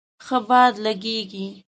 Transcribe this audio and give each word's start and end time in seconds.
ښه 0.25 0.37
باد 0.47 0.73
لږیږی 0.85 1.45